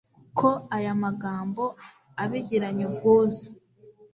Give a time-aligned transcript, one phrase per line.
[0.39, 1.63] ko aya magambo,
[2.23, 3.47] abigiranye ubwuzu